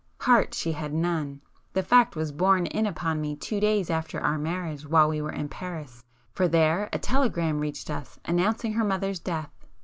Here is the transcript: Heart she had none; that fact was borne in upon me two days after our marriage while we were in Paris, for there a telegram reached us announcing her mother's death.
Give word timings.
Heart 0.21 0.55
she 0.55 0.71
had 0.71 0.95
none; 0.95 1.41
that 1.73 1.85
fact 1.85 2.15
was 2.15 2.31
borne 2.31 2.65
in 2.65 2.87
upon 2.87 3.21
me 3.21 3.35
two 3.35 3.59
days 3.59 3.91
after 3.91 4.19
our 4.19 4.39
marriage 4.39 4.83
while 4.83 5.07
we 5.09 5.21
were 5.21 5.31
in 5.31 5.47
Paris, 5.47 6.03
for 6.33 6.47
there 6.47 6.89
a 6.91 6.97
telegram 6.97 7.59
reached 7.59 7.91
us 7.91 8.17
announcing 8.25 8.73
her 8.73 8.83
mother's 8.83 9.19
death. 9.19 9.51